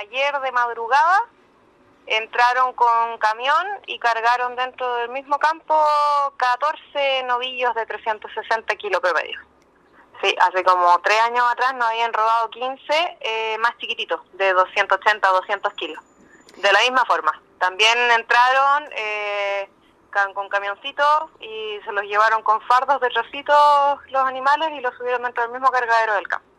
[0.00, 1.26] ayer de madrugada
[2.06, 5.74] entraron con camión y cargaron dentro del mismo campo
[6.36, 9.40] 14 novillos de 360 kilos promedio.
[10.22, 15.28] Sí, hace como tres años atrás nos habían robado 15 eh, más chiquititos, de 280
[15.28, 16.02] a 200 kilos.
[16.56, 17.40] De la misma forma.
[17.58, 19.68] También entraron eh,
[20.34, 25.22] con camioncitos y se los llevaron con fardos de trocitos los animales y los subieron
[25.22, 26.46] dentro del mismo cargadero del campo.